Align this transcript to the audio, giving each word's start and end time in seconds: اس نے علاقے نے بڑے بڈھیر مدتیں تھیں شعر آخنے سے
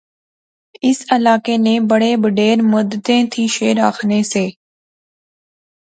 اس 0.89 0.99
نے 1.01 1.07
علاقے 1.15 1.57
نے 1.65 1.73
بڑے 1.89 2.11
بڈھیر 2.23 2.57
مدتیں 2.73 3.21
تھیں 3.31 3.47
شعر 3.55 3.77
آخنے 3.89 4.21
سے 4.31 4.45